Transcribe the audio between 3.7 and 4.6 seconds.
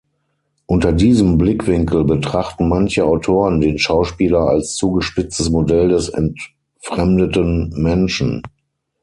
Schauspieler